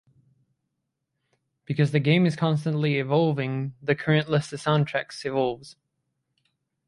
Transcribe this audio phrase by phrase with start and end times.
[1.65, 5.75] Because the game is constantly evolving, the current list of soundtracks evolves.